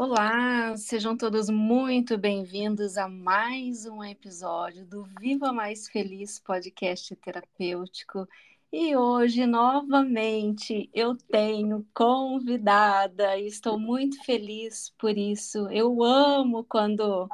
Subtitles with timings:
[0.00, 8.24] Olá, sejam todos muito bem-vindos a mais um episódio do Viva Mais Feliz podcast terapêutico.
[8.72, 15.68] E hoje, novamente, eu tenho convidada e estou muito feliz por isso.
[15.68, 17.28] Eu amo quando,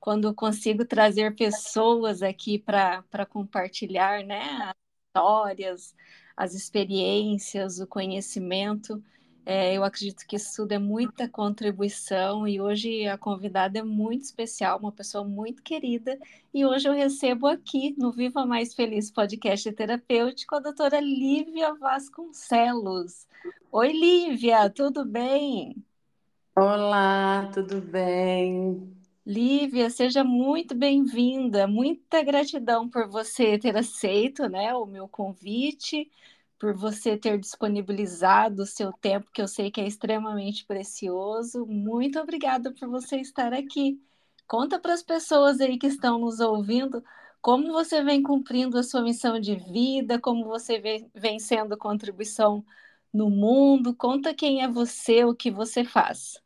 [0.00, 4.74] quando consigo trazer pessoas aqui para compartilhar né, as
[5.06, 5.94] histórias,
[6.34, 9.04] as experiências, o conhecimento.
[9.44, 14.22] É, eu acredito que isso tudo é muita contribuição e hoje a convidada é muito
[14.22, 16.18] especial, uma pessoa muito querida.
[16.52, 23.26] E hoje eu recebo aqui no Viva Mais Feliz podcast terapêutico a doutora Lívia Vasconcelos.
[23.72, 25.76] Oi, Lívia, tudo bem?
[26.54, 28.94] Olá, tudo bem?
[29.24, 31.66] Lívia, seja muito bem-vinda.
[31.66, 36.10] Muita gratidão por você ter aceito né, o meu convite
[36.60, 41.64] por você ter disponibilizado o seu tempo, que eu sei que é extremamente precioso.
[41.66, 43.98] Muito obrigada por você estar aqui.
[44.46, 47.02] Conta para as pessoas aí que estão nos ouvindo
[47.40, 52.62] como você vem cumprindo a sua missão de vida, como você vem sendo contribuição
[53.10, 53.94] no mundo.
[53.94, 56.38] Conta quem é você, o que você faz.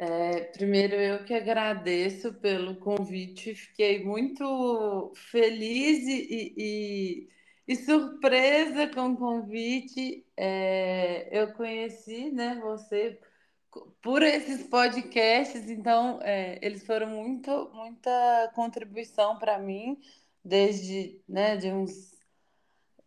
[0.00, 7.28] É, primeiro, eu que agradeço pelo convite, fiquei muito feliz e, e
[7.66, 13.18] e surpresa com o convite, é, eu conheci né, você
[14.02, 20.00] por esses podcasts, então é, eles foram muito, muita contribuição para mim,
[20.44, 22.18] desde né, de uns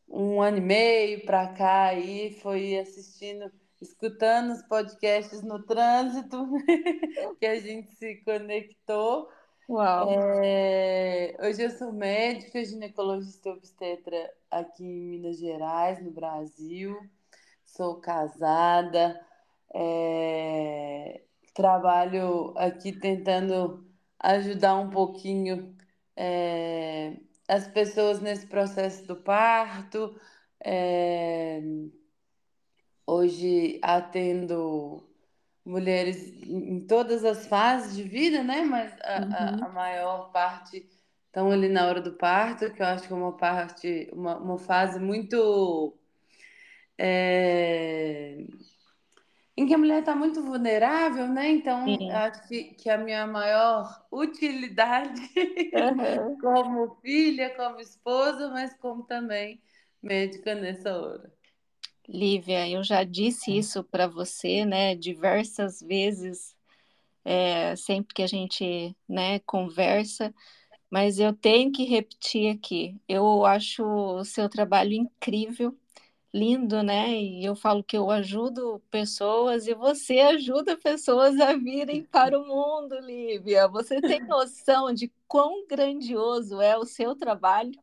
[0.08, 6.48] um ano e meio para cá, aí foi assistindo, escutando os podcasts no trânsito,
[7.40, 9.28] que a gente se conectou.
[9.70, 10.10] Uau.
[10.10, 17.00] É, hoje eu sou médica, ginecologista obstetra aqui em Minas Gerais, no Brasil.
[17.66, 19.20] Sou casada,
[19.74, 21.24] é,
[21.54, 23.88] trabalho aqui tentando
[24.20, 25.76] ajudar um pouquinho
[26.16, 30.20] é, as pessoas nesse processo do parto.
[30.64, 31.62] É,
[33.06, 35.13] hoje atendo
[35.66, 38.64] mulheres em todas as fases de vida, né?
[38.64, 39.64] Mas a, uhum.
[39.64, 40.88] a, a maior parte
[41.28, 44.58] estão ali na hora do parto, que eu acho que é uma parte, uma, uma
[44.60, 45.98] fase muito.
[46.96, 48.46] É,
[49.58, 51.50] em que a mulher está muito vulnerável, né?
[51.50, 52.12] Então, Sim.
[52.12, 55.22] acho que, que a minha maior utilidade
[55.74, 56.38] uhum.
[56.42, 59.62] como filha, como esposa, mas como também
[60.02, 61.33] médica nessa hora.
[62.08, 66.56] Lívia, eu já disse isso para você, né, diversas vezes,
[67.24, 70.34] é, sempre que a gente, né, conversa,
[70.90, 72.96] mas eu tenho que repetir aqui.
[73.08, 75.76] Eu acho o seu trabalho incrível,
[76.34, 77.12] lindo, né?
[77.20, 82.46] E eu falo que eu ajudo pessoas e você ajuda pessoas a virem para o
[82.46, 83.68] mundo, Lívia.
[83.68, 87.80] Você tem noção de quão grandioso é o seu trabalho?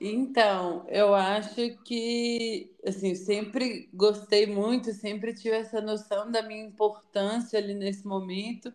[0.00, 7.58] Então, eu acho que, assim, sempre gostei muito, sempre tive essa noção da minha importância
[7.58, 8.72] ali nesse momento,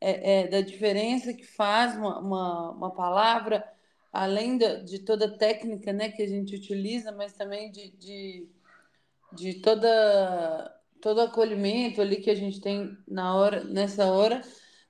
[0.00, 3.64] é, é da diferença que faz uma, uma, uma palavra,
[4.12, 8.48] além de, de, toda a técnica, né, que a gente utiliza, mas também de, de,
[9.32, 14.42] de toda todo acolhimento ali que a gente tem na hora, nessa hora,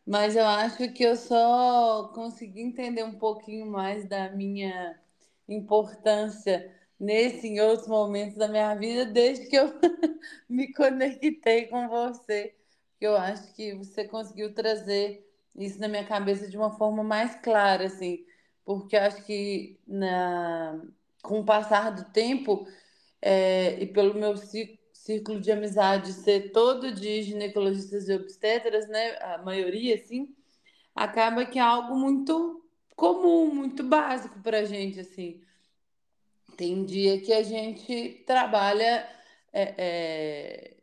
[0.07, 4.99] mas eu acho que eu só consegui entender um pouquinho mais da minha
[5.49, 9.73] importância nesse em outros momentos da minha vida desde que eu
[10.49, 12.55] me conectei com você.
[13.01, 17.87] Eu acho que você conseguiu trazer isso na minha cabeça de uma forma mais clara,
[17.87, 18.25] assim,
[18.65, 20.81] porque eu acho que na,
[21.23, 22.67] com o passar do tempo
[23.23, 24.35] é, e pelo meu
[24.93, 30.35] círculo de amizade ser todo de ginecologistas e obstetras, né, a maioria, assim,
[30.95, 32.68] acaba que é algo muito
[32.99, 35.41] comum, muito básico para a gente, assim.
[36.57, 39.09] Tem dia que a gente trabalha
[39.53, 40.77] é, é,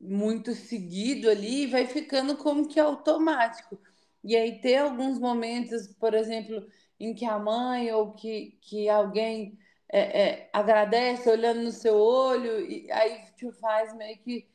[0.00, 3.78] muito seguido ali e vai ficando como que automático.
[4.24, 6.66] E aí ter alguns momentos, por exemplo,
[6.98, 9.56] em que a mãe ou que, que alguém
[9.88, 14.48] é, é, agradece olhando no seu olho, e aí te faz meio que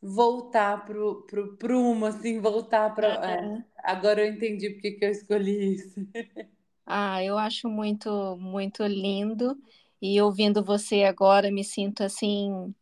[0.00, 3.08] voltar pro, pro prumo, assim, voltar para.
[3.08, 6.00] É, agora eu entendi porque que eu escolhi isso.
[6.92, 9.56] Ah, eu acho muito, muito lindo.
[10.02, 12.74] E ouvindo você agora, me sinto assim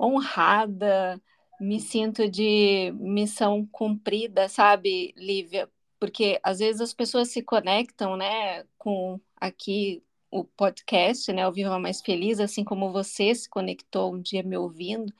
[0.00, 1.20] honrada,
[1.60, 5.70] me sinto de missão cumprida, sabe, Lívia?
[6.00, 11.78] Porque às vezes as pessoas se conectam, né, com aqui o podcast, né, o Viva
[11.78, 15.12] Mais Feliz, assim como você se conectou um dia me ouvindo.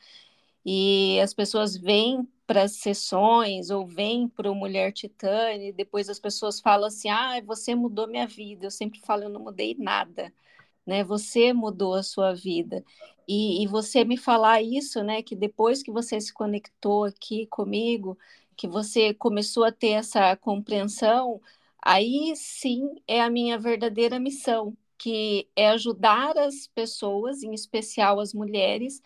[0.64, 6.08] E as pessoas vêm para as sessões ou vêm para o Mulher Titânia, e depois
[6.08, 8.66] as pessoas falam assim: ah, você mudou minha vida.
[8.66, 10.32] Eu sempre falo: eu não mudei nada
[10.86, 11.04] né?
[11.04, 12.84] Você mudou a sua vida.
[13.26, 15.22] E, e, você me falar isso, né?
[15.22, 18.18] Que depois que você se conectou aqui comigo,
[18.56, 21.40] que você começou a ter essa compreensão,
[21.82, 28.32] aí sim é a minha verdadeira missão, que é ajudar as pessoas, em especial as
[28.34, 29.02] mulheres,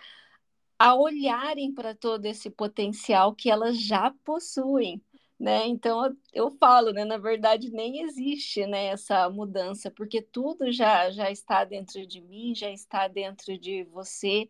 [0.79, 5.03] a olharem para todo esse potencial que elas já possuem
[5.39, 5.67] né?
[5.69, 7.05] Então eu falo, né?
[7.05, 8.87] Na verdade nem existe, né?
[8.87, 14.49] Essa mudança, porque tudo já já está dentro de mim, já está dentro de você.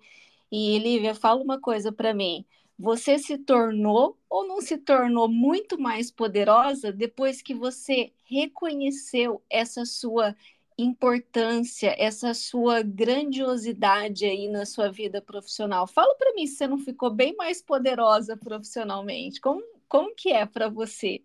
[0.50, 2.44] E Lívia, fala uma coisa para mim.
[2.78, 9.84] Você se tornou ou não se tornou muito mais poderosa depois que você reconheceu essa
[9.84, 10.34] sua
[10.78, 15.88] importância, essa sua grandiosidade aí na sua vida profissional.
[15.88, 19.40] Fala para mim se você não ficou bem mais poderosa profissionalmente.
[19.40, 21.20] Como, como que é para você?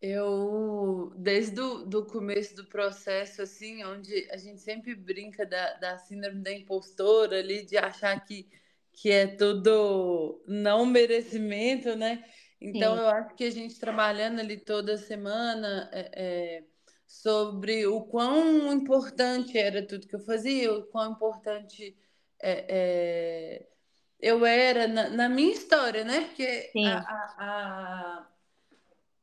[0.00, 5.96] Eu, desde o do começo do processo, assim, onde a gente sempre brinca da, da
[5.96, 8.46] síndrome da impostora ali, de achar que,
[8.92, 12.22] que é tudo não merecimento, né?
[12.60, 13.00] Então, Sim.
[13.00, 16.64] eu acho que a gente trabalhando ali toda semana é, é,
[17.06, 21.96] sobre o quão importante era tudo que eu fazia, o quão importante
[22.42, 23.66] é, é
[24.20, 26.22] eu era na, na, minha história, né?
[26.22, 28.26] Porque a, a,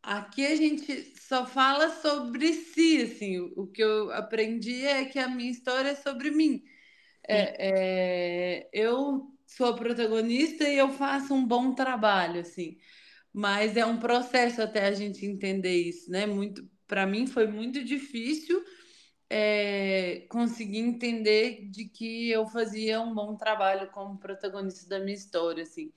[0.04, 3.40] a, aqui a gente só fala sobre si, assim.
[3.40, 6.64] O, o, que eu aprendi é que a minha história é sobre mim.
[7.28, 12.78] É, é, eu sou a protagonista e eu faço um bom trabalho, assim.
[13.32, 16.26] Mas é um processo até a gente entender isso, né?
[16.28, 18.64] Muito, para mim foi muito difícil
[19.28, 25.64] é, consegui entender de que eu fazia um bom trabalho como protagonista da minha história,
[25.64, 25.92] assim.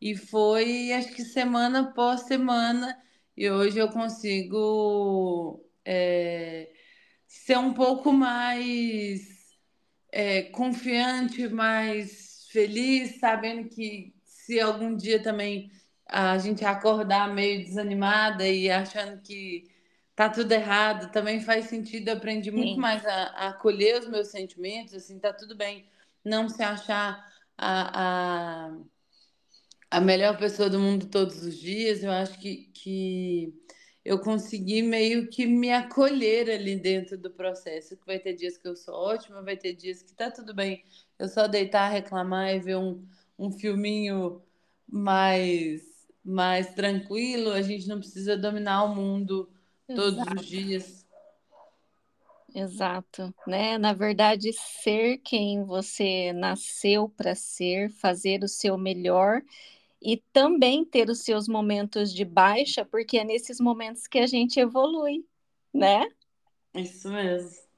[0.00, 2.96] E foi, acho que semana após semana,
[3.36, 6.70] e hoje eu consigo é,
[7.26, 9.22] ser um pouco mais
[10.12, 15.68] é, confiante, mais feliz, sabendo que se algum dia também
[16.06, 19.76] a gente acordar meio desanimada e achando que
[20.18, 22.08] tá tudo errado, também faz sentido.
[22.08, 22.80] Eu aprendi muito Sim.
[22.80, 25.86] mais a, a, acolher os meus sentimentos, assim, tá tudo bem.
[26.24, 27.24] Não se achar
[27.56, 28.78] a, a,
[29.88, 32.02] a melhor pessoa do mundo todos os dias.
[32.02, 33.54] Eu acho que, que
[34.04, 37.96] eu consegui meio que me acolher ali dentro do processo.
[37.96, 40.82] Que vai ter dias que eu sou ótima, vai ter dias que tá tudo bem.
[41.16, 43.06] Eu só deitar, reclamar e ver um,
[43.38, 44.42] um filminho
[44.84, 47.52] mais, mais tranquilo.
[47.52, 49.48] A gente não precisa dominar o mundo
[49.94, 50.40] todos Exato.
[50.40, 51.06] os dias.
[52.54, 53.76] Exato, né?
[53.76, 59.42] Na verdade, ser quem você nasceu para ser, fazer o seu melhor
[60.00, 64.58] e também ter os seus momentos de baixa, porque é nesses momentos que a gente
[64.58, 65.24] evolui,
[65.72, 66.08] né?
[66.74, 67.68] Isso mesmo.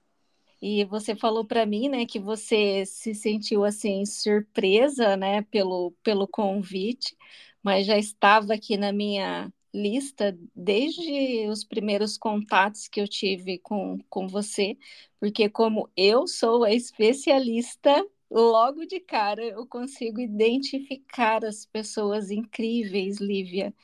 [0.63, 6.29] E você falou para mim, né, que você se sentiu assim surpresa, né, pelo, pelo
[6.29, 7.17] convite,
[7.63, 13.99] mas já estava aqui na minha lista desde os primeiros contatos que eu tive com,
[14.09, 14.77] com você,
[15.19, 23.19] porque como eu sou a especialista, logo de cara eu consigo identificar as pessoas incríveis,
[23.19, 23.75] Lívia.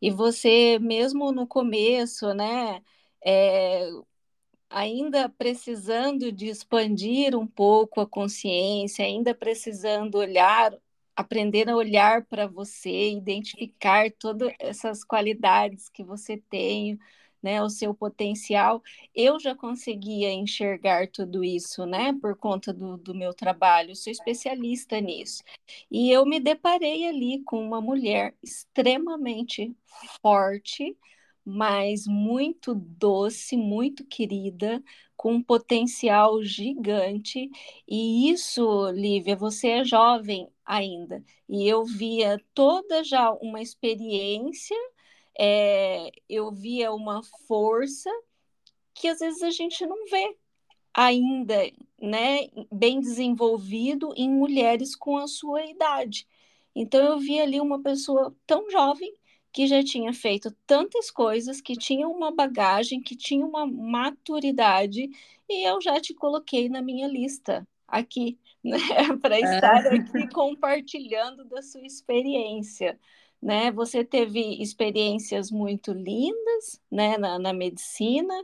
[0.00, 2.82] E você, mesmo no começo, né,
[3.24, 3.88] é,
[4.70, 10.72] ainda precisando de expandir um pouco a consciência, ainda precisando olhar
[11.16, 16.98] aprender a olhar para você, identificar todas essas qualidades que você tem,
[17.42, 18.82] né, o seu potencial.
[19.14, 25.00] Eu já conseguia enxergar tudo isso, né, por conta do, do meu trabalho, sou especialista
[25.00, 25.42] nisso.
[25.90, 29.74] E eu me deparei ali com uma mulher extremamente
[30.20, 30.96] forte,
[31.44, 34.82] mas muito doce, muito querida,
[35.16, 37.48] com um potencial gigante.
[37.88, 41.24] E isso, Lívia, você é jovem ainda.
[41.48, 44.76] E eu via toda já uma experiência,
[45.38, 48.10] é, eu via uma força
[48.94, 50.36] que às vezes a gente não vê
[50.94, 51.56] ainda,
[52.00, 56.26] né, bem desenvolvido em mulheres com a sua idade.
[56.74, 59.12] Então eu vi ali uma pessoa tão jovem
[59.52, 65.08] que já tinha feito tantas coisas, que tinha uma bagagem, que tinha uma maturidade,
[65.48, 68.78] e eu já te coloquei na minha lista aqui, né,
[69.22, 69.96] para estar é.
[69.96, 72.98] aqui compartilhando da sua experiência.
[73.40, 73.70] Né?
[73.72, 78.34] Você teve experiências muito lindas né, na, na medicina,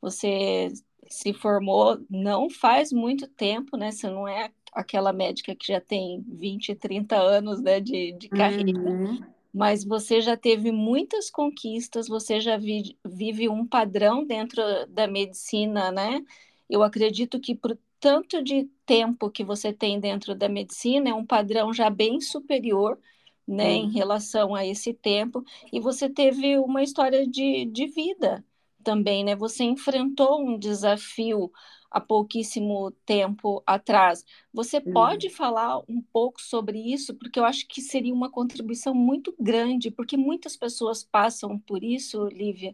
[0.00, 0.72] você
[1.08, 3.90] se formou não faz muito tempo, né?
[3.90, 8.78] Você não é aquela médica que já tem 20, 30 anos né, de, de carreira.
[8.78, 9.20] Uhum.
[9.52, 15.90] Mas você já teve muitas conquistas, você já vi, vive um padrão dentro da medicina,
[15.90, 16.22] né?
[16.68, 21.26] Eu acredito que por tanto de tempo que você tem dentro da medicina, é um
[21.26, 22.96] padrão já bem superior
[23.44, 28.44] né, em relação a esse tempo, e você teve uma história de, de vida
[28.84, 29.34] também, né?
[29.34, 31.50] Você enfrentou um desafio
[31.90, 34.24] há pouquíssimo tempo atrás.
[34.52, 34.92] Você uhum.
[34.92, 39.90] pode falar um pouco sobre isso, porque eu acho que seria uma contribuição muito grande,
[39.90, 42.72] porque muitas pessoas passam por isso, Lívia,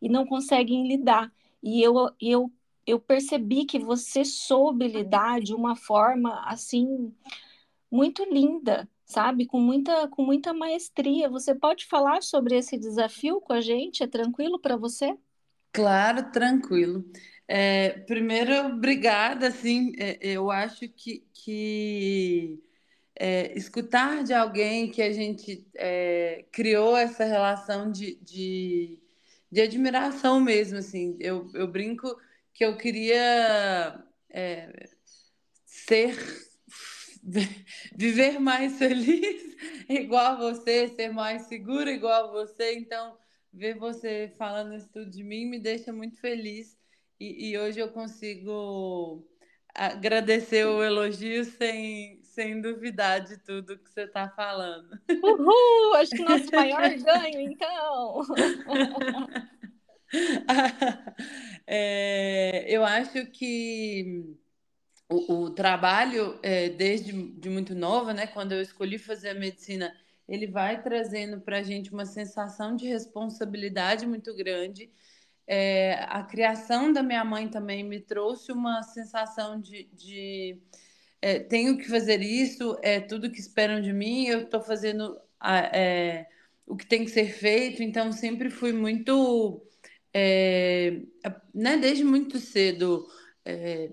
[0.00, 1.32] e não conseguem lidar.
[1.60, 2.52] E eu, eu,
[2.88, 7.12] eu percebi que você soube lidar de uma forma assim
[7.90, 9.46] muito linda, sabe?
[9.46, 11.28] Com muita, com muita maestria.
[11.28, 14.02] Você pode falar sobre esse desafio com a gente?
[14.02, 15.14] É tranquilo para você?
[15.70, 17.04] Claro, tranquilo.
[17.46, 19.48] É, primeiro, obrigada.
[19.48, 22.58] Assim, é, eu acho que, que
[23.14, 28.98] é, escutar de alguém que a gente é, criou essa relação de, de,
[29.50, 30.78] de, admiração mesmo.
[30.78, 32.16] Assim, eu, eu brinco
[32.58, 34.88] que eu queria é,
[35.64, 36.12] ser
[37.94, 39.56] viver mais feliz
[39.88, 42.74] igual a você, ser mais segura igual a você.
[42.74, 43.16] Então,
[43.52, 46.76] ver você falando isso tudo de mim me deixa muito feliz.
[47.20, 49.24] E, e hoje eu consigo
[49.72, 54.98] agradecer o elogio sem, sem duvidar de tudo que você está falando.
[55.22, 55.94] Uhul!
[55.94, 58.22] Acho que nosso maior ganho, então!
[61.66, 64.36] é, eu acho que
[65.08, 69.94] o, o trabalho, é, desde de muito nova, né, quando eu escolhi fazer a medicina,
[70.28, 74.90] ele vai trazendo para a gente uma sensação de responsabilidade muito grande.
[75.46, 80.60] É, a criação da minha mãe também me trouxe uma sensação de, de
[81.22, 85.58] é, tenho que fazer isso, é tudo que esperam de mim, eu estou fazendo a,
[85.76, 86.28] é,
[86.66, 89.62] o que tem que ser feito, então sempre fui muito,
[90.12, 91.00] é,
[91.54, 93.06] né, desde muito cedo,
[93.44, 93.90] é,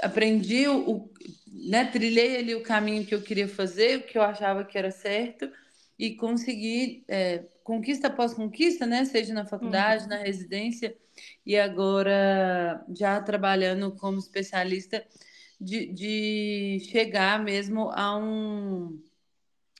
[0.00, 1.10] aprendi o,
[1.46, 4.90] né, trilhei ali o caminho que eu queria fazer, o que eu achava que era
[4.90, 5.50] certo
[5.98, 10.10] e consegui é, conquista após conquista, né, seja na faculdade, uhum.
[10.10, 10.96] na residência
[11.44, 15.04] e agora já trabalhando como especialista
[15.60, 19.02] de, de chegar mesmo a um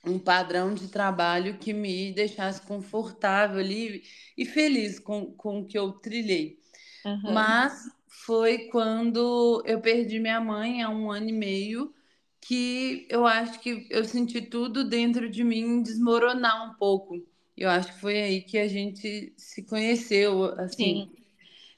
[0.05, 4.03] um padrão de trabalho que me deixasse confortável ali
[4.37, 6.57] e feliz com, com o que eu trilhei.
[7.05, 7.33] Uhum.
[7.33, 7.83] Mas
[8.25, 11.93] foi quando eu perdi minha mãe há um ano e meio,
[12.41, 17.15] que eu acho que eu senti tudo dentro de mim desmoronar um pouco.
[17.55, 21.11] Eu acho que foi aí que a gente se conheceu, assim.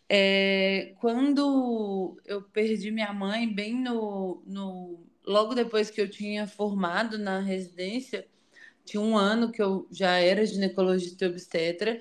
[0.08, 7.18] É, quando eu perdi minha mãe, bem no, no logo depois que eu tinha formado
[7.18, 8.28] na residência,
[8.86, 12.00] tinha um ano que eu já era ginecologista e obstetra,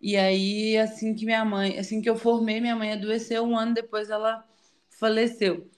[0.00, 3.74] e aí, assim que minha mãe, assim que eu formei, minha mãe adoeceu, um ano
[3.74, 4.46] depois ela
[4.90, 5.70] faleceu.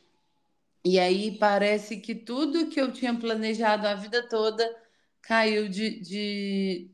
[0.85, 4.65] E aí parece que tudo que eu tinha planejado a vida toda
[5.23, 6.91] caiu de, de,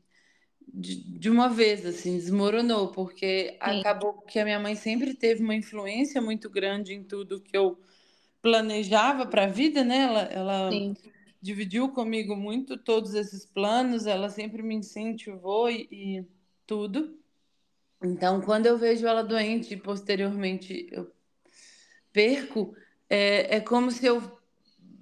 [0.67, 3.79] de, de uma vez, assim, desmoronou, porque Sim.
[3.81, 7.79] acabou que a minha mãe sempre teve uma influência muito grande em tudo que eu
[8.45, 10.03] planejava para a vida, né?
[10.03, 10.69] Ela, ela
[11.41, 16.25] dividiu comigo muito todos esses planos, ela sempre me incentivou e, e
[16.67, 17.17] tudo.
[18.03, 21.11] Então, quando eu vejo ela doente e posteriormente eu
[22.13, 22.75] perco,
[23.09, 24.21] é, é como se eu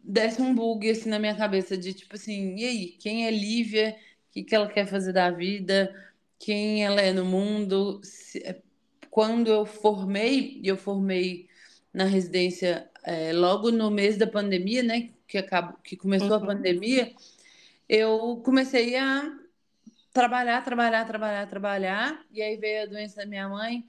[0.01, 3.97] desse um bug assim na minha cabeça de tipo assim, e aí, quem é Lívia?
[4.29, 5.93] O que, que ela quer fazer da vida?
[6.39, 7.99] Quem ela é no mundo?
[8.05, 8.61] Se, é,
[9.09, 11.49] quando eu formei, e eu formei
[11.93, 15.11] na residência é, logo no mês da pandemia, né?
[15.27, 16.43] Que, acabou, que começou uhum.
[16.43, 17.13] a pandemia,
[17.87, 19.31] eu comecei a
[20.13, 22.25] trabalhar, trabalhar, trabalhar, trabalhar.
[22.31, 23.87] E aí veio a doença da minha mãe.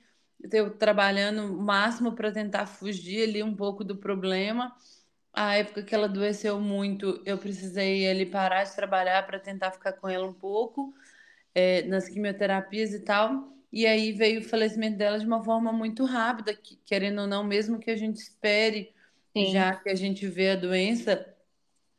[0.53, 4.75] Eu trabalhando o máximo para tentar fugir ali um pouco do problema.
[5.33, 9.93] A época que ela adoeceu muito, eu precisei ali parar de trabalhar para tentar ficar
[9.95, 10.95] com ela um pouco,
[11.55, 13.54] é, nas quimioterapias e tal.
[13.75, 17.43] E aí veio o falecimento dela de uma forma muito rápida, que, querendo ou não,
[17.43, 18.95] mesmo que a gente espere,
[19.37, 19.51] Sim.
[19.51, 21.27] já que a gente vê a doença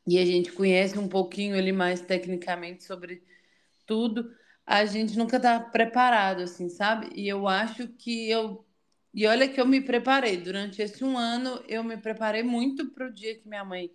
[0.07, 3.21] e a gente conhece um pouquinho ali mais tecnicamente sobre
[3.85, 4.31] tudo,
[4.65, 7.09] a gente nunca tá preparado, assim, sabe?
[7.13, 8.65] E eu acho que eu.
[9.13, 10.37] E olha que eu me preparei.
[10.37, 13.91] Durante esse um ano, eu me preparei muito para o dia que minha mãe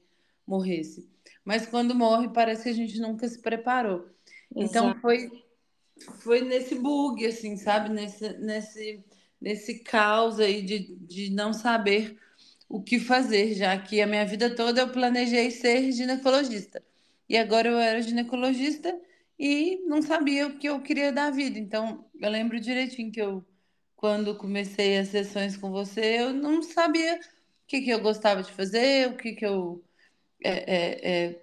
[0.47, 1.09] morresse.
[1.43, 4.07] Mas quando morre, parece que a gente nunca se preparou.
[4.55, 4.91] Então, Exato.
[4.91, 5.31] Então foi,
[6.21, 7.89] foi nesse bug, assim, sabe?
[7.91, 9.05] Nesse, nesse,
[9.41, 12.19] nesse caos aí de, de não saber
[12.69, 16.83] o que fazer, já que a minha vida toda eu planejei ser ginecologista.
[17.29, 18.97] E agora eu era ginecologista
[19.39, 21.59] e não sabia o que eu queria da vida.
[21.59, 23.45] Então, eu lembro direitinho que eu,
[23.97, 27.21] quando comecei as sessões com você, eu não sabia o
[27.67, 29.83] que, que eu gostava de fazer, o que, que eu.
[30.43, 31.43] É, é, é,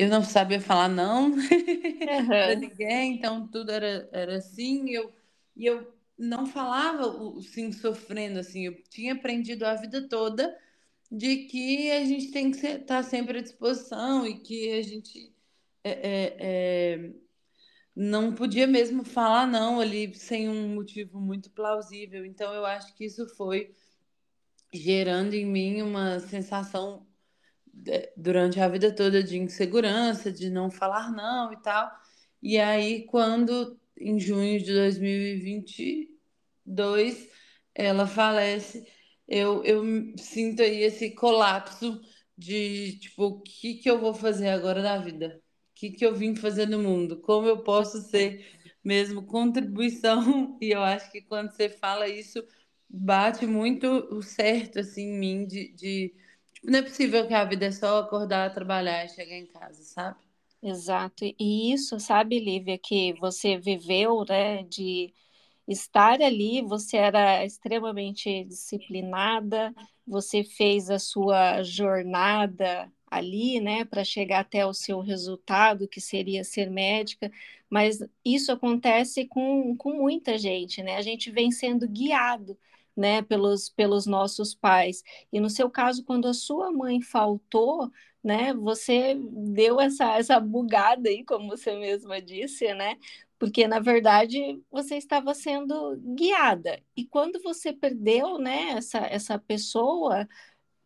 [0.00, 2.26] eu não sabia falar não uhum.
[2.26, 4.88] para ninguém, então tudo era, era assim.
[4.88, 5.12] E eu,
[5.54, 8.64] e eu não falava o sim sofrendo, assim.
[8.64, 10.56] Eu tinha aprendido a vida toda
[11.12, 15.34] de que a gente tem que estar tá sempre à disposição e que a gente
[15.84, 17.12] é, é, é,
[17.94, 22.24] não podia mesmo falar não ali sem um motivo muito plausível.
[22.24, 23.74] Então eu acho que isso foi
[24.72, 27.06] gerando em mim uma sensação
[28.16, 31.90] durante a vida toda de insegurança, de não falar não e tal.
[32.42, 37.28] E aí quando em junho de 2022
[37.74, 38.86] ela falece
[39.30, 39.84] eu, eu
[40.18, 42.00] sinto aí esse colapso
[42.36, 45.40] de, tipo, o que que eu vou fazer agora na vida?
[45.70, 47.20] O que que eu vim fazer no mundo?
[47.20, 48.44] Como eu posso ser
[48.82, 50.58] mesmo contribuição?
[50.60, 52.44] E eu acho que quando você fala isso,
[52.88, 56.14] bate muito o certo, assim, em mim, de, de
[56.62, 60.18] não é possível que a vida é só acordar, trabalhar e chegar em casa, sabe?
[60.62, 61.24] Exato.
[61.38, 65.12] E isso, sabe, Lívia, que você viveu, né, de
[65.66, 69.74] estar ali, você era extremamente disciplinada,
[70.06, 76.44] você fez a sua jornada ali, né, para chegar até o seu resultado, que seria
[76.44, 77.30] ser médica,
[77.70, 80.96] mas isso acontece com, com muita gente, né?
[80.96, 82.58] A gente vem sendo guiado,
[83.00, 85.02] né, pelos, pelos nossos pais.
[85.32, 87.90] E no seu caso, quando a sua mãe faltou,
[88.22, 89.16] né, você
[89.54, 92.96] deu essa, essa bugada aí, como você mesma disse, né?
[93.38, 96.82] porque na verdade você estava sendo guiada.
[96.94, 100.28] E quando você perdeu, né, essa, essa pessoa,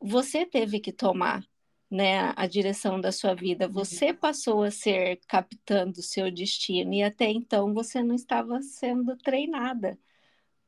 [0.01, 1.45] você teve que tomar,
[1.91, 3.69] né, a direção da sua vida.
[3.69, 9.17] Você passou a ser capitã do seu destino e até então você não estava sendo
[9.17, 9.99] treinada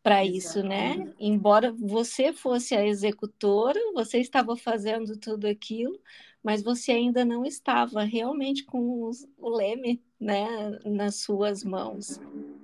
[0.06, 1.12] para isso, né?
[1.18, 6.00] Embora você fosse a executora, você estava fazendo tudo aquilo,
[6.44, 12.20] mas você ainda não estava realmente com os, o leme né, nas suas mãos.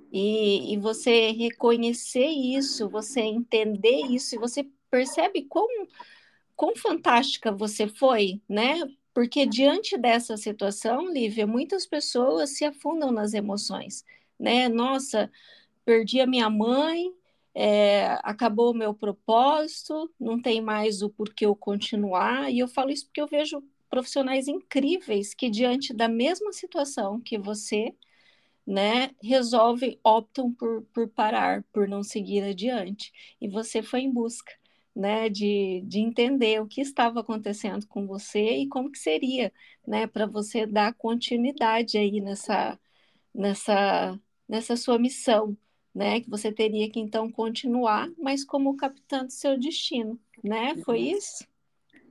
[0.09, 5.67] E, e você reconhecer isso, você entender isso, e você percebe quão,
[6.55, 8.75] quão fantástica você foi, né?
[9.13, 14.05] Porque diante dessa situação, Lívia, muitas pessoas se afundam nas emoções,
[14.39, 14.69] né?
[14.69, 15.29] Nossa,
[15.83, 17.13] perdi a minha mãe,
[17.55, 22.89] é, acabou o meu propósito, não tem mais o porquê eu continuar, e eu falo
[22.91, 27.93] isso porque eu vejo profissionais incríveis que, diante da mesma situação que você,
[28.65, 33.11] né, resolvem, optam por, por parar, por não seguir adiante.
[33.41, 34.51] E você foi em busca,
[34.95, 39.51] né, de, de entender o que estava acontecendo com você e como que seria,
[39.87, 42.79] né, para você dar continuidade aí nessa,
[43.33, 45.57] nessa, nessa sua missão,
[45.93, 50.75] né, que você teria que então continuar, mas como capitã do seu destino, né?
[50.83, 51.45] Foi isso?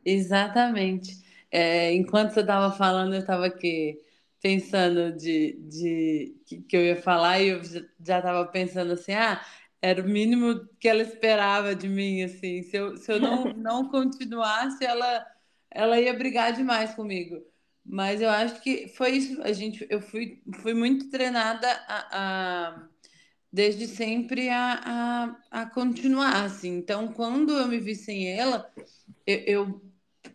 [0.05, 1.19] Exatamente.
[1.51, 3.99] É, enquanto você estava falando, eu estava aqui
[4.41, 9.45] pensando de, de que, que, eu ia falar e eu já estava pensando assim, ah,
[9.81, 13.89] era o mínimo que ela esperava de mim, assim, se eu, se eu não, não
[13.89, 15.27] continuasse, ela,
[15.71, 17.37] ela ia brigar demais comigo.
[17.85, 22.89] Mas eu acho que foi isso, a gente, eu fui, fui muito treinada a, a
[23.53, 26.77] desde sempre a, a, a continuar, assim.
[26.79, 28.71] Então, quando eu me vi sem ela,
[29.27, 29.83] eu, eu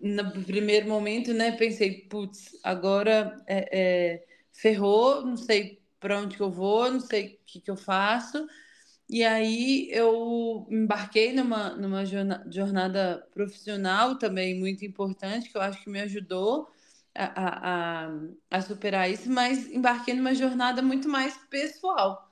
[0.01, 6.43] no primeiro momento, né, pensei, putz, agora é, é, ferrou, não sei para onde que
[6.43, 8.47] eu vou, não sei o que, que eu faço.
[9.10, 15.89] E aí eu embarquei numa, numa jornada profissional também muito importante, que eu acho que
[15.89, 16.69] me ajudou
[17.15, 18.12] a, a,
[18.51, 22.27] a superar isso, mas embarquei numa jornada muito mais pessoal,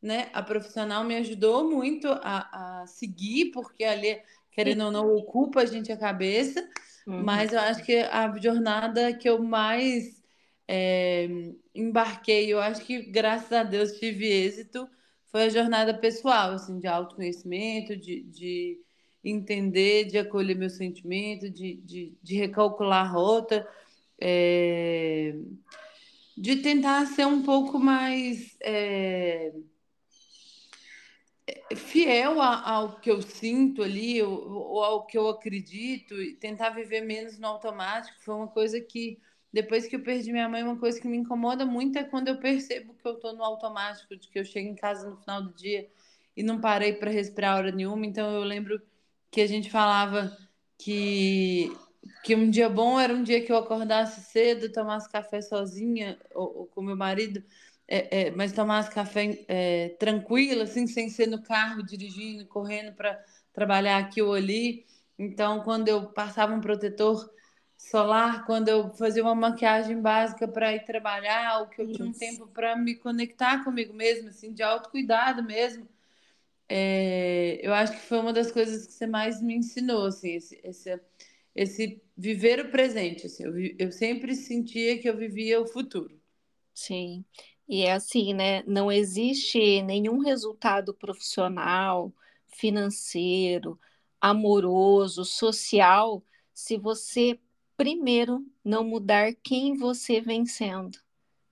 [0.00, 0.28] né?
[0.32, 4.20] A profissional me ajudou muito a, a seguir, porque ali,
[4.52, 6.68] querendo ou não, ocupa a gente a cabeça,
[7.08, 7.24] Uhum.
[7.24, 10.22] Mas eu acho que a jornada que eu mais
[10.68, 11.26] é,
[11.74, 14.86] embarquei, eu acho que graças a Deus tive êxito,
[15.32, 18.78] foi a jornada pessoal, assim, de autoconhecimento, de, de
[19.24, 23.66] entender, de acolher meu sentimento, de, de, de recalcular a rota,
[24.20, 25.34] é,
[26.36, 28.54] de tentar ser um pouco mais.
[28.60, 29.50] É,
[31.76, 37.38] fiel ao que eu sinto ali, ou, ao que eu acredito, e tentar viver menos
[37.38, 39.18] no automático, foi uma coisa que,
[39.52, 42.38] depois que eu perdi minha mãe, uma coisa que me incomoda muito é quando eu
[42.38, 45.52] percebo que eu estou no automático, de que eu chego em casa no final do
[45.54, 45.88] dia
[46.36, 48.06] e não parei para respirar hora nenhuma.
[48.06, 48.80] Então eu lembro
[49.30, 50.36] que a gente falava
[50.78, 51.72] que,
[52.24, 56.58] que um dia bom era um dia que eu acordasse cedo, tomasse café sozinha ou,
[56.58, 57.42] ou com meu marido,
[57.88, 63.24] é, é, mas tomasse café é, tranquilo, assim, sem ser no carro, dirigindo, correndo para
[63.52, 64.86] trabalhar aqui ou ali.
[65.18, 67.30] Então, quando eu passava um protetor
[67.76, 71.96] solar, quando eu fazia uma maquiagem básica para ir trabalhar, ou que eu Isso.
[71.96, 75.88] tinha um tempo para me conectar comigo mesmo, assim, de autocuidado mesmo.
[76.68, 80.60] É, eu acho que foi uma das coisas que você mais me ensinou, assim, esse,
[80.62, 81.00] esse,
[81.54, 83.26] esse viver o presente.
[83.26, 86.20] Assim, eu, eu sempre sentia que eu vivia o futuro.
[86.74, 87.24] Sim,
[87.68, 88.62] e é assim, né?
[88.66, 92.12] Não existe nenhum resultado profissional,
[92.46, 93.78] financeiro,
[94.20, 97.38] amoroso, social, se você
[97.76, 100.98] primeiro não mudar quem você vem sendo.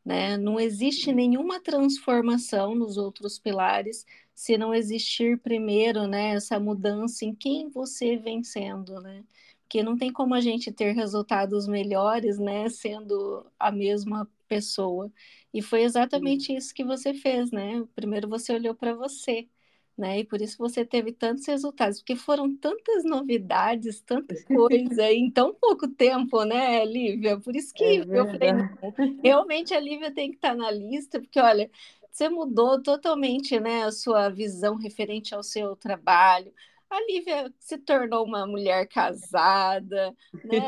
[0.04, 0.36] Né?
[0.36, 7.34] Não existe nenhuma transformação nos outros pilares se não existir primeiro né, essa mudança em
[7.34, 9.24] quem você vem sendo, né?
[9.62, 15.10] Porque não tem como a gente ter resultados melhores, né, sendo a mesma pessoa.
[15.56, 17.82] E foi exatamente isso que você fez, né?
[17.94, 19.48] Primeiro você olhou para você,
[19.96, 20.18] né?
[20.18, 25.54] E por isso você teve tantos resultados, porque foram tantas novidades, tanta coisa em tão
[25.54, 27.40] pouco tempo, né, Lívia?
[27.40, 28.68] Por isso que é eu falei, não,
[29.24, 31.70] realmente a Lívia tem que estar na lista, porque olha,
[32.12, 36.52] você mudou totalmente, né, a sua visão referente ao seu trabalho.
[36.90, 40.14] A Lívia se tornou uma mulher casada,
[40.44, 40.60] né?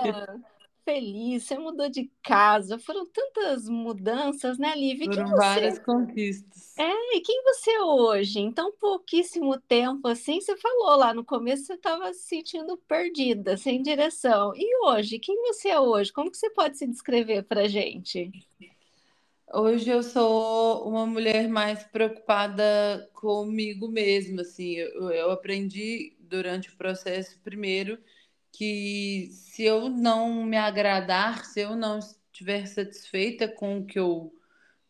[0.88, 5.04] Feliz, você mudou de casa, foram tantas mudanças, né, Lívia?
[5.04, 5.84] Foram várias você...
[5.84, 6.78] conquistas.
[6.78, 8.40] É, e quem você é hoje?
[8.40, 13.82] Então, pouquíssimo tempo, assim, você falou lá no começo, você estava se sentindo perdida, sem
[13.82, 14.54] direção.
[14.56, 16.10] E hoje, quem você é hoje?
[16.10, 18.30] Como que você pode se descrever para gente?
[19.52, 26.76] Hoje eu sou uma mulher mais preocupada comigo mesma, assim, eu, eu aprendi durante o
[26.76, 27.98] processo, primeiro,
[28.52, 34.32] que se eu não me agradar, se eu não estiver satisfeita com o que eu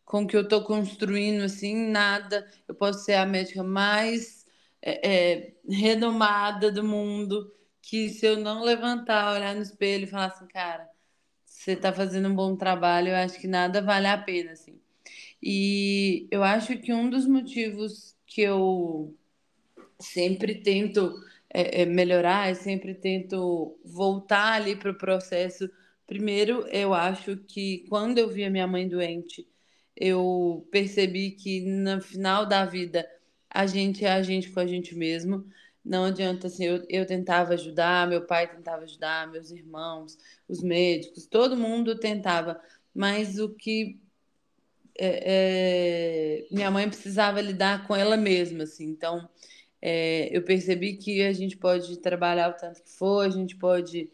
[0.04, 4.46] com o que eu estou construindo, assim, nada, eu posso ser a médica mais
[4.80, 10.26] é, é, renomada do mundo, que se eu não levantar, olhar no espelho e falar
[10.28, 10.88] assim, cara,
[11.44, 14.80] você está fazendo um bom trabalho, eu acho que nada vale a pena, assim.
[15.42, 19.14] E eu acho que um dos motivos que eu
[20.00, 21.12] sempre tento
[21.50, 25.70] é, é, melhorar, eu sempre tento voltar ali para o processo.
[26.06, 29.46] Primeiro, eu acho que quando eu vi a minha mãe doente,
[29.96, 33.08] eu percebi que no final da vida
[33.50, 35.46] a gente é a gente com a gente mesmo.
[35.84, 41.26] Não adianta assim, eu, eu tentava ajudar, meu pai tentava ajudar, meus irmãos, os médicos,
[41.26, 42.60] todo mundo tentava,
[42.94, 43.98] mas o que
[44.98, 48.86] é, é, minha mãe precisava lidar com ela mesma, assim.
[48.86, 49.28] Então,
[49.80, 54.10] é, eu percebi que a gente pode trabalhar o tanto que for, a gente pode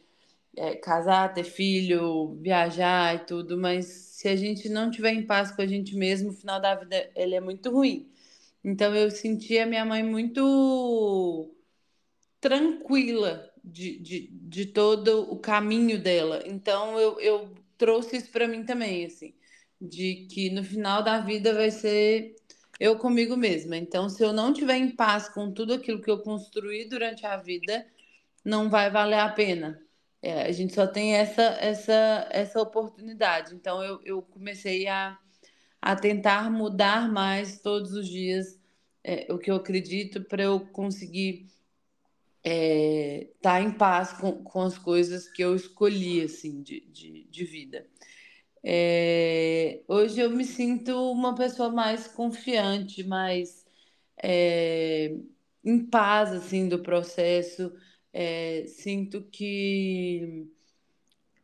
[0.56, 5.50] é, casar, ter filho, viajar e tudo, mas se a gente não tiver em paz
[5.50, 8.08] com a gente mesmo, o final da vida ele é muito ruim.
[8.62, 11.54] Então eu senti a minha mãe muito
[12.40, 16.42] tranquila de, de, de todo o caminho dela.
[16.46, 19.34] Então eu, eu trouxe isso para mim também, assim,
[19.80, 22.36] de que no final da vida vai ser
[22.80, 23.76] eu comigo mesma.
[23.76, 27.36] Então, se eu não tiver em paz com tudo aquilo que eu construí durante a
[27.36, 27.86] vida,
[28.44, 29.80] não vai valer a pena.
[30.22, 33.54] É, a gente só tem essa essa essa oportunidade.
[33.54, 35.18] Então, eu, eu comecei a,
[35.80, 38.58] a tentar mudar mais todos os dias
[39.04, 41.46] é, o que eu acredito para eu conseguir
[42.42, 47.24] estar é, tá em paz com, com as coisas que eu escolhi assim de, de,
[47.24, 47.86] de vida.
[48.64, 53.64] É, hoje eu me sinto uma pessoa mais confiante, mais
[54.22, 55.16] é,
[55.64, 57.72] em paz assim do processo.
[58.12, 60.48] É, sinto que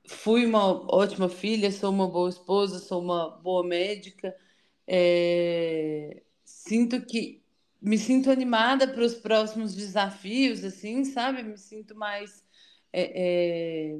[0.09, 4.35] fui uma ótima filha, sou uma boa esposa, sou uma boa médica.
[4.87, 7.42] É, sinto que
[7.80, 11.42] me sinto animada para os próximos desafios, assim, sabe?
[11.42, 12.44] Me sinto mais
[12.92, 13.98] é, é,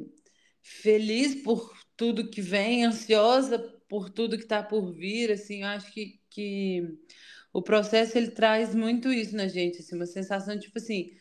[0.63, 5.93] feliz por tudo que vem, ansiosa por tudo que está por vir, assim, eu acho
[5.93, 6.99] que, que
[7.53, 11.13] o processo ele traz muito isso na gente, assim, uma sensação tipo assim,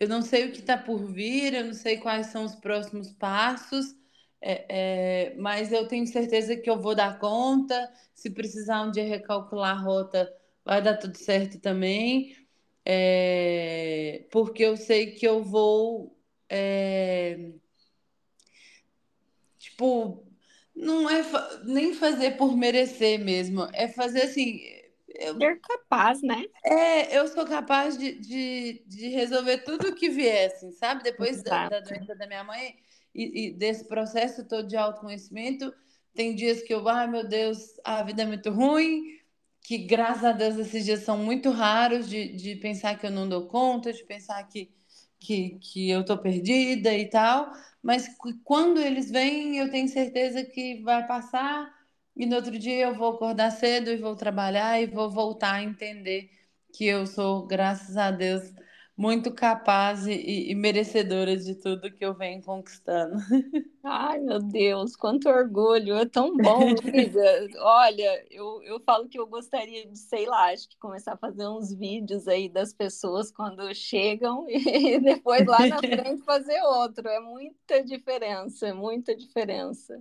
[0.00, 3.12] eu não sei o que está por vir, eu não sei quais são os próximos
[3.12, 3.94] passos,
[4.40, 9.04] é, é, mas eu tenho certeza que eu vou dar conta, se precisar um dia
[9.04, 10.32] recalcular a rota,
[10.64, 12.36] vai dar tudo certo também,
[12.84, 16.16] é, porque eu sei que eu vou
[16.48, 17.52] é,
[19.72, 20.24] tipo,
[20.74, 24.60] não é fa nem fazer por merecer mesmo, é fazer assim,
[25.08, 26.44] Eu, Ser capaz, né?
[26.64, 31.02] É, eu sou capaz de, de, de resolver tudo que vier, assim, sabe?
[31.02, 32.76] Depois da, da, doença da minha mãe
[33.14, 35.72] e, e, desse processo todo de autoconhecimento,
[36.14, 39.02] tem dias que eu, ai meu Deus, a vida é muito ruim,
[39.62, 43.28] que graças a Deus esses dias são muito raros de, de pensar que eu não
[43.28, 44.70] dou conta, de pensar que,
[45.20, 48.08] que, que eu tô perdida e tal, mas
[48.44, 51.72] quando eles vêm, eu tenho certeza que vai passar
[52.16, 55.62] e no outro dia eu vou acordar cedo e vou trabalhar e vou voltar a
[55.62, 56.30] entender
[56.72, 58.42] que eu sou, graças a Deus,
[59.02, 63.16] muito capaz e, e merecedora de tudo que eu venho conquistando.
[63.82, 65.96] Ai, meu Deus, quanto orgulho!
[65.96, 67.48] É tão bom, Lívia.
[67.58, 71.48] Olha, eu, eu falo que eu gostaria de, sei lá, acho que começar a fazer
[71.48, 77.08] uns vídeos aí das pessoas quando chegam e depois lá na frente fazer outro.
[77.08, 80.00] É muita diferença, é muita diferença.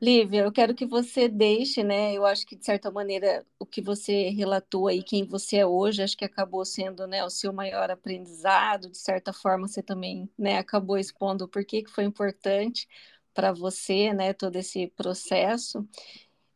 [0.00, 2.12] Lívia, eu quero que você deixe, né?
[2.12, 6.02] Eu acho que, de certa maneira, o que você relatou aí, quem você é hoje,
[6.02, 8.90] acho que acabou sendo né, o seu maior aprendizado.
[8.90, 12.86] De certa forma, você também né, acabou expondo por que foi importante
[13.32, 15.86] para você, né, todo esse processo.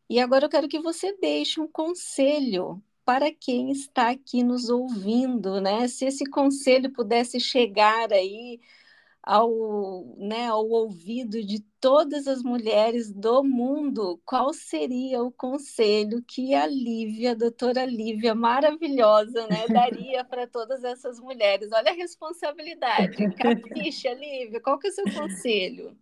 [0.08, 5.60] E agora eu quero que você deixe um conselho para quem está aqui nos ouvindo,
[5.60, 5.88] né?
[5.88, 8.60] Se esse conselho pudesse chegar aí
[9.30, 16.52] ao, né, ao ouvido de todas as mulheres do mundo, qual seria o conselho que
[16.52, 21.70] a Lívia, a doutora Lívia, maravilhosa, né, daria para todas essas mulheres?
[21.70, 23.32] Olha a responsabilidade.
[23.36, 25.96] Capricha, Lívia, qual que é o seu conselho?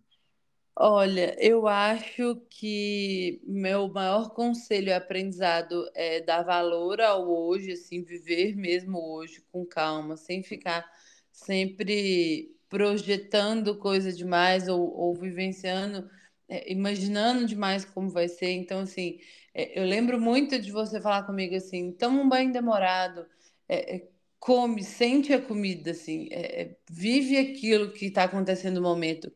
[0.74, 8.02] Olha, eu acho que meu maior conselho e aprendizado é dar valor ao hoje, assim,
[8.02, 10.90] viver mesmo hoje com calma, sem ficar
[11.30, 16.08] sempre projetando coisa demais ou, ou vivenciando,
[16.48, 18.50] é, imaginando demais como vai ser.
[18.52, 19.18] Então, assim,
[19.54, 23.26] é, eu lembro muito de você falar comigo assim: toma um banho demorado,
[23.68, 28.82] é, é come, sente a comida, assim, é, é, vive aquilo que está acontecendo no
[28.82, 29.32] momento.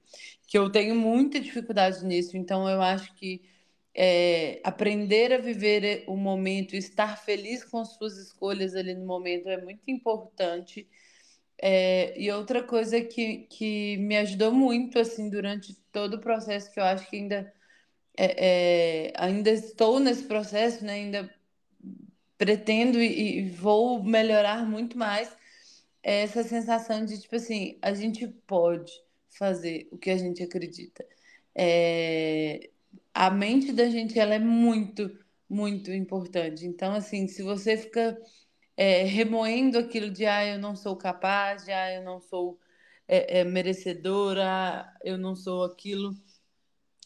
[0.46, 3.42] Que eu tenho muita dificuldade nisso, então eu acho que
[4.64, 9.82] aprender a viver o momento, estar feliz com suas escolhas ali no momento é muito
[9.88, 10.88] importante.
[11.64, 16.80] É, e outra coisa que, que me ajudou muito assim durante todo o processo, que
[16.80, 17.54] eu acho que ainda,
[18.16, 20.94] é, é, ainda estou nesse processo, né?
[20.94, 21.32] ainda
[22.36, 25.30] pretendo e, e vou melhorar muito mais,
[26.02, 28.92] é essa sensação de tipo assim, a gente pode
[29.30, 31.06] fazer o que a gente acredita.
[31.54, 32.70] É,
[33.14, 35.16] a mente da gente ela é muito,
[35.48, 36.66] muito importante.
[36.66, 38.18] Então, assim, se você fica
[38.76, 42.58] é, remoendo aquilo de ah, eu não sou capaz, de ah, eu não sou
[43.06, 46.14] é, é, merecedora, eu não sou aquilo.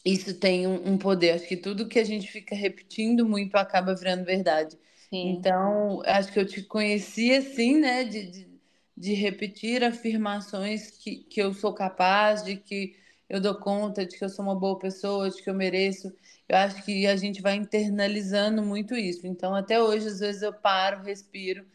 [0.05, 1.31] Isso tem um, um, poder.
[1.31, 4.77] Acho que tudo que a gente fica repetindo muito acaba virando verdade.
[5.09, 5.31] Sim.
[5.31, 8.05] Então, acho que eu te conheci assim, né?
[8.05, 8.47] De, de,
[8.95, 12.95] de repetir afirmações que, que eu sou capaz, de que
[13.29, 16.13] eu dou conta, de que eu sou uma boa pessoa, de que eu mereço.
[16.47, 19.27] Eu acho que a gente vai internalizando muito isso.
[19.27, 21.65] Então, até hoje, às vezes eu paro, respiro.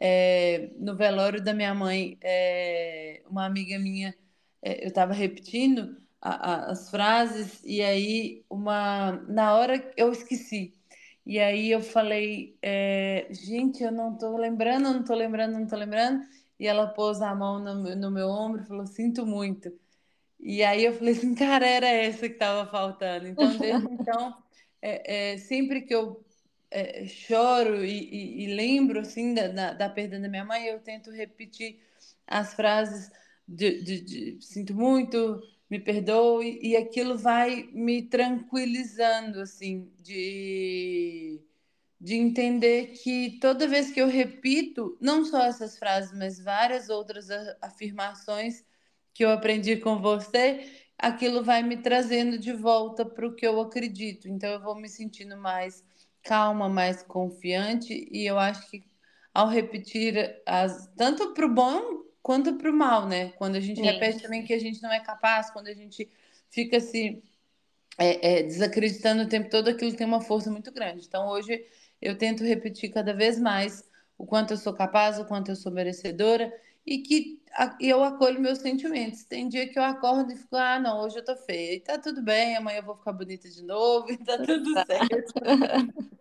[0.00, 4.14] É, no velório da minha mãe, é, uma amiga minha,
[4.62, 10.74] é, eu estava repetindo a, a, as frases e aí uma na hora eu esqueci.
[11.24, 15.78] E aí eu falei, é, gente, eu não estou lembrando, não estou lembrando, não estou
[15.78, 16.24] lembrando.
[16.58, 19.70] E ela pôs a mão no, no meu ombro e falou, sinto muito.
[20.38, 23.26] E aí eu falei assim, cara, era essa que estava faltando.
[23.28, 24.36] Então, desde então,
[24.80, 26.24] é, é, sempre que eu
[26.70, 30.80] é, choro e, e, e, lembro assim da, da, da, perda da minha mãe, eu
[30.80, 31.80] tento repetir
[32.26, 33.10] as frases
[33.46, 41.40] de, de, de sinto muito, me perdoe, e aquilo vai me tranquilizando, assim, de,
[42.00, 47.28] de entender que toda vez que eu repito, não só essas frases, mas várias outras
[47.62, 48.64] afirmações,
[49.16, 53.58] que eu aprendi com você, aquilo vai me trazendo de volta para o que eu
[53.60, 54.28] acredito.
[54.28, 55.82] Então eu vou me sentindo mais
[56.22, 58.84] calma, mais confiante, e eu acho que
[59.32, 63.30] ao repetir as tanto para o bom quanto para o mal, né?
[63.38, 63.86] Quando a gente Sim.
[63.86, 66.10] repete também que a gente não é capaz, quando a gente
[66.50, 67.22] fica se
[67.96, 71.06] é, é, desacreditando o tempo todo, aquilo tem uma força muito grande.
[71.06, 71.64] Então hoje
[72.02, 73.82] eu tento repetir cada vez mais
[74.18, 76.52] o quanto eu sou capaz, o quanto eu sou merecedora
[76.86, 77.42] e que
[77.80, 79.24] eu acolho meus sentimentos.
[79.24, 81.74] Tem dia que eu acordo e fico, ah, não, hoje eu tô feia.
[81.74, 85.34] E tá tudo bem, amanhã eu vou ficar bonita de novo e tá tudo certo.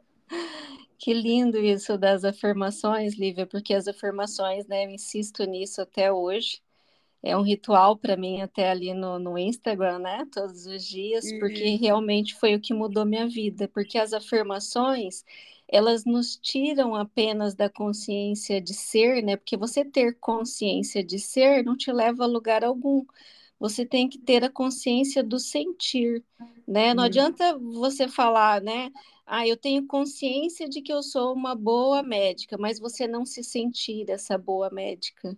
[0.97, 6.61] Que lindo isso das afirmações, Lívia, porque as afirmações, né, eu insisto nisso até hoje.
[7.21, 11.75] É um ritual para mim até ali no, no Instagram, né, todos os dias, porque
[11.75, 13.67] realmente foi o que mudou minha vida.
[13.67, 15.23] Porque as afirmações,
[15.67, 19.35] elas nos tiram apenas da consciência de ser, né?
[19.35, 23.03] Porque você ter consciência de ser não te leva a lugar algum.
[23.59, 26.23] Você tem que ter a consciência do sentir,
[26.67, 26.93] né?
[26.93, 28.91] Não adianta você falar, né?
[29.25, 33.43] Ah, eu tenho consciência de que eu sou uma boa médica, mas você não se
[33.43, 35.35] sentir essa boa médica,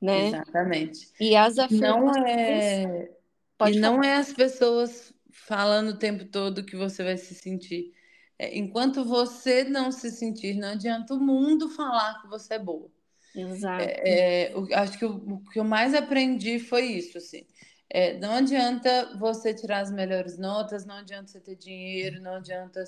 [0.00, 0.28] né?
[0.28, 1.08] Exatamente.
[1.20, 2.16] E as afirmações...
[2.16, 3.10] Não é...
[3.56, 3.96] Pode e falar.
[3.96, 7.92] não é as pessoas falando o tempo todo que você vai se sentir.
[8.38, 12.88] É, enquanto você não se sentir, não adianta o mundo falar que você é boa.
[13.34, 13.82] Exato.
[13.82, 17.44] É, é, acho que o, o, que eu mais aprendi foi isso, assim.
[17.90, 22.84] É, não adianta você tirar as melhores notas, não adianta você ter dinheiro, não adianta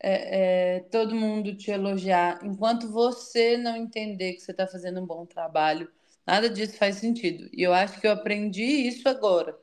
[0.00, 2.40] é, é, todo mundo te elogiar.
[2.42, 5.90] Enquanto você não entender que você está fazendo um bom trabalho,
[6.26, 7.48] nada disso faz sentido.
[7.52, 9.56] E eu acho que eu aprendi isso agora.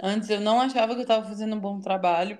[0.00, 2.38] Antes eu não achava que eu estava fazendo um bom trabalho,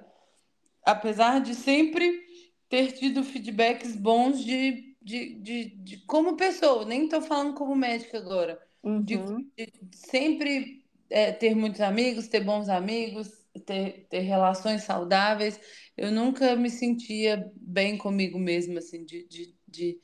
[0.84, 2.20] apesar de sempre
[2.68, 8.18] ter tido feedbacks bons de, de, de, de como pessoa, nem estou falando como médica
[8.18, 9.02] agora, uhum.
[9.02, 13.28] de, de, sempre é, ter muitos amigos, ter bons amigos,
[13.66, 15.60] ter, ter relações saudáveis.
[15.96, 20.00] Eu nunca me sentia bem comigo mesma, assim, de, de, de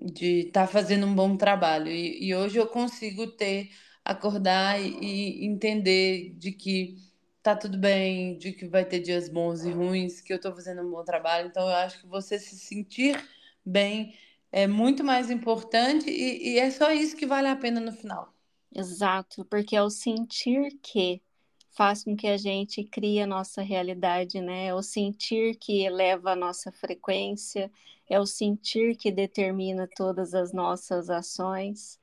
[0.00, 1.88] de estar tá fazendo um bom trabalho.
[1.88, 3.70] E, e, hoje eu consigo ter,
[4.04, 6.96] acordar e, e, entender de que
[7.42, 10.82] tá tudo bem, de que vai ter dias bons e ruins, que eu estou fazendo
[10.82, 11.48] um bom trabalho.
[11.48, 13.22] Então eu acho que você se sentir
[13.64, 14.14] bem
[14.52, 18.34] é muito mais importante e, e é só isso que vale a pena no final.
[18.74, 21.22] Exato, porque é o sentir que
[21.70, 24.66] faz com que a gente crie a nossa realidade, né?
[24.66, 27.70] É o sentir que eleva a nossa frequência,
[28.08, 31.99] é o sentir que determina todas as nossas ações.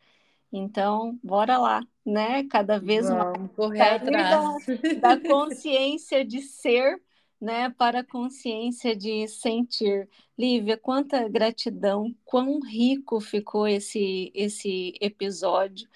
[0.52, 2.44] Então, bora lá, né?
[2.46, 4.66] Cada vez Vamos mais correr atrás.
[5.02, 7.02] Da, da consciência de ser,
[7.40, 10.10] né, para a consciência de sentir.
[10.38, 15.88] Lívia, quanta gratidão, quão rico ficou esse esse episódio.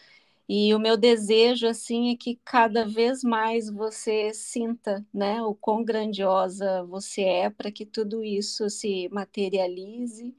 [0.49, 5.83] E o meu desejo assim é que cada vez mais você sinta, né, o quão
[5.83, 10.35] grandiosa você é para que tudo isso se materialize,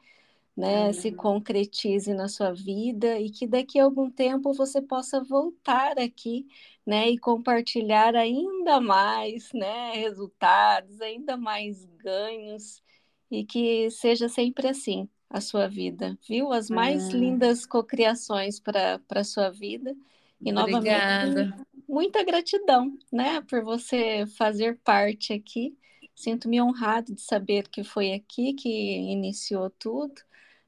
[0.56, 0.92] né, uhum.
[0.92, 6.46] se concretize na sua vida e que daqui a algum tempo você possa voltar aqui,
[6.86, 12.82] né, e compartilhar ainda mais, né, resultados, ainda mais ganhos
[13.30, 16.52] e que seja sempre assim, a sua vida, viu?
[16.52, 17.16] As mais ah.
[17.16, 19.96] lindas cocriações para a sua vida.
[20.44, 21.46] E Obrigada.
[21.46, 25.74] novamente, muita gratidão, né, por você fazer parte aqui.
[26.14, 30.14] Sinto-me honrado de saber que foi aqui que iniciou tudo,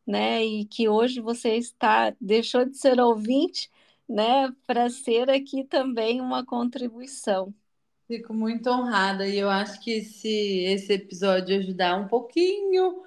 [0.06, 3.70] né, e que hoje você está deixou de ser ouvinte,
[4.08, 7.54] né, para ser aqui também uma contribuição.
[8.06, 13.02] Fico muito honrada e eu acho que se esse episódio ajudar um pouquinho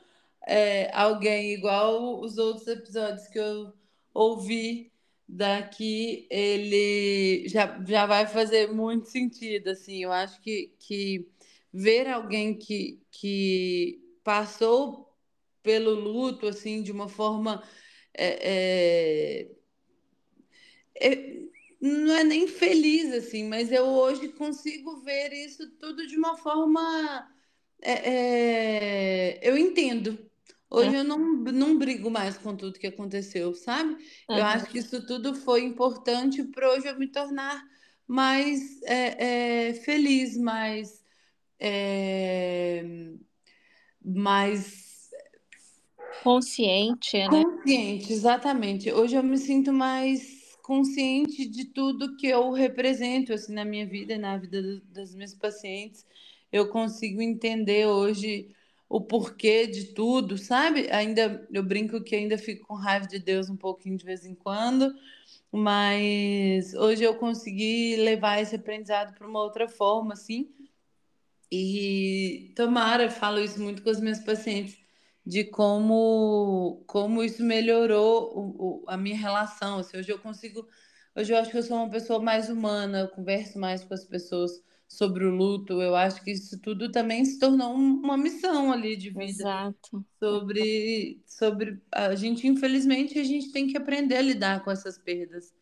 [0.48, 3.74] é, alguém igual os outros episódios que eu
[4.14, 4.92] ouvi
[5.28, 11.30] daqui, ele já, já vai fazer muito sentido, assim, eu acho que, que
[11.74, 15.07] ver alguém que, que passou
[15.68, 17.62] pelo luto, assim, de uma forma
[18.14, 19.52] é,
[20.96, 21.42] é, é,
[21.82, 27.30] não é nem feliz, assim, mas eu hoje consigo ver isso tudo de uma forma...
[27.82, 30.18] É, é eu entendo,
[30.70, 31.00] Hoje é.
[31.00, 33.94] eu não, não brigo mais com tudo que aconteceu, sabe?
[34.30, 34.38] Uhum.
[34.38, 37.64] Eu acho que isso tudo foi importante para hoje eu me tornar
[38.06, 38.82] mais
[39.86, 41.02] feliz, mais,
[44.04, 44.87] mais
[46.24, 47.44] consciente, né?
[47.44, 48.92] Consciente, exatamente.
[48.92, 54.18] Hoje eu me sinto mais consciente de tudo que eu represento assim na minha vida,
[54.18, 56.06] na vida das minhas pacientes.
[56.52, 58.50] Eu consigo entender hoje
[58.90, 60.90] o porquê de tudo, sabe?
[60.92, 64.34] Ainda eu brinco que ainda fico com raiva de Deus um pouquinho de vez em
[64.34, 64.94] quando,
[65.52, 70.50] mas hoje eu consegui levar esse aprendizado para uma outra forma, assim.
[71.52, 74.78] E tomara, falo isso muito com os meus pacientes,
[75.28, 79.80] de como como isso melhorou o, o, a minha relação.
[79.80, 80.66] Assim, hoje eu consigo,
[81.16, 84.06] hoje eu acho que eu sou uma pessoa mais humana, eu converso mais com as
[84.06, 84.52] pessoas
[84.88, 85.82] sobre o luto.
[85.82, 89.44] Eu acho que isso tudo também se tornou uma missão ali de vida.
[89.44, 90.06] Exato.
[90.18, 95.54] Sobre, sobre a gente, infelizmente, a gente tem que aprender a lidar com essas perdas.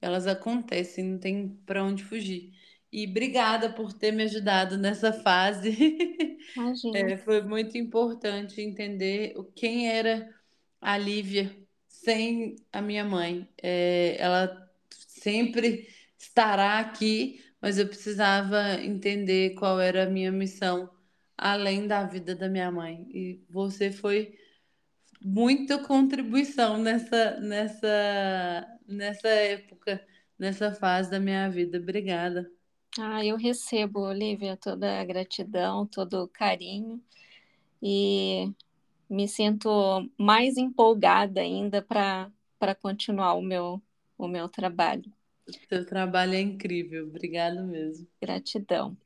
[0.00, 2.52] Elas acontecem, não tem para onde fugir.
[2.96, 5.70] E obrigada por ter me ajudado nessa fase.
[6.56, 7.12] Imagina.
[7.12, 10.34] É, foi muito importante entender quem era
[10.80, 11.54] a Lívia
[11.88, 13.48] sem a minha mãe.
[13.62, 15.88] É, ela sempre
[16.18, 20.88] estará aqui mas eu precisava entender qual era a minha missão
[21.36, 23.06] além da vida da minha mãe.
[23.10, 24.38] E você foi
[25.20, 30.06] muita contribuição nessa, nessa, nessa época,
[30.38, 31.78] nessa fase da minha vida.
[31.78, 32.48] Obrigada.
[32.98, 37.02] Ah, eu recebo, Olivia, toda a gratidão, todo o carinho
[37.82, 38.50] e
[39.08, 39.68] me sinto
[40.18, 43.82] mais empolgada ainda para continuar o meu,
[44.16, 45.12] o meu trabalho.
[45.46, 48.08] O seu trabalho é incrível, obrigado mesmo.
[48.20, 48.96] Gratidão.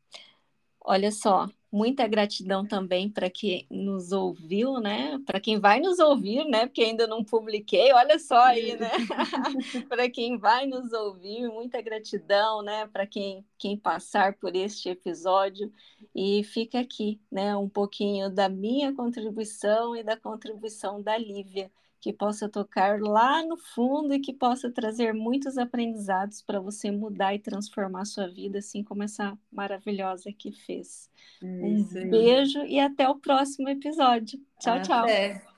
[0.81, 5.19] Olha só, muita gratidão também para quem nos ouviu, né?
[5.25, 6.67] Para quem vai nos ouvir, né?
[6.67, 8.91] Porque ainda não publiquei, olha só aí, né?
[9.89, 12.87] para quem vai nos ouvir, muita gratidão, né?
[12.89, 15.73] Para quem, quem passar por este episódio
[16.15, 17.57] e fica aqui, né?
[17.57, 21.71] Um pouquinho da minha contribuição e da contribuição da Lívia
[22.01, 27.35] que possa tocar lá no fundo e que possa trazer muitos aprendizados para você mudar
[27.35, 31.11] e transformar sua vida, assim como essa maravilhosa que fez.
[31.43, 34.41] um beijo e até o próximo episódio.
[34.59, 35.35] Tchau, até.
[35.35, 35.50] tchau.